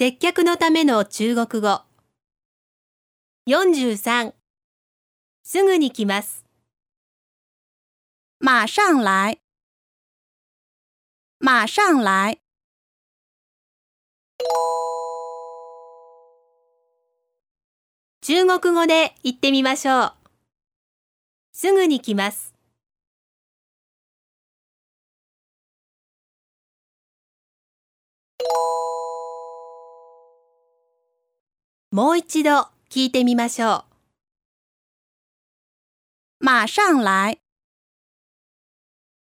[0.00, 1.80] 接客のための中国語。
[3.48, 4.32] 43
[5.42, 6.44] すぐに来ます。
[8.38, 9.40] 马上来，
[11.40, 12.40] 马上来，
[18.20, 20.12] 中国語で言ってみましょう。
[21.50, 22.54] すぐに来ます。
[31.90, 33.86] もう一度聞いてみましょ
[36.40, 36.44] う。
[36.44, 37.40] 马上来。